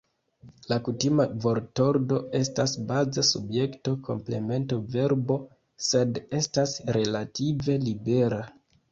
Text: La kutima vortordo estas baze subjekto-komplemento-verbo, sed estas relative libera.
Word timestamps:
La 0.71 0.75
kutima 0.85 1.25
vortordo 1.41 2.15
estas 2.39 2.71
baze 2.91 3.23
subjekto-komplemento-verbo, 3.27 5.37
sed 5.89 6.17
estas 6.39 6.73
relative 6.97 7.77
libera. 7.85 8.41